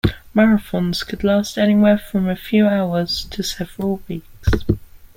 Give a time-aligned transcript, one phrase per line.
[0.33, 4.47] Marathons could last anywhere from a few hours to several weeks.